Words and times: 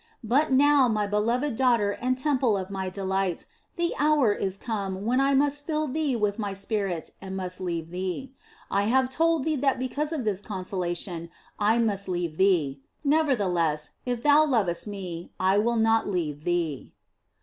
But 0.23 0.51
now, 0.51 0.87
My 0.87 1.05
beloved 1.05 1.55
daughter 1.55 1.91
and 1.91 2.17
temple 2.17 2.57
of 2.57 2.71
My 2.71 2.89
de 2.89 3.03
light, 3.03 3.45
the 3.75 3.93
hour 3.99 4.33
is 4.33 4.57
come 4.57 5.05
when 5.05 5.21
I 5.21 5.35
must 5.35 5.67
fill 5.67 5.87
thee 5.87 6.15
with 6.15 6.39
My 6.39 6.53
spirit 6.53 7.11
and 7.21 7.37
must 7.37 7.61
leave 7.61 7.91
thee. 7.91 8.33
I 8.71 8.85
have 8.85 9.11
told 9.11 9.45
thee 9.45 9.57
that 9.57 9.77
be 9.77 9.87
cause 9.87 10.11
of 10.11 10.23
this 10.25 10.41
consolation 10.41 11.29
I 11.59 11.77
must 11.77 12.09
leave 12.09 12.37
thee; 12.37 12.81
nevertheless, 13.03 13.91
if 14.03 14.23
thou 14.23 14.43
lovest 14.43 14.87
Me, 14.87 15.33
I 15.39 15.59
will 15.59 15.77
not 15.77 16.07
leave 16.09 16.45
thee." 16.45 16.93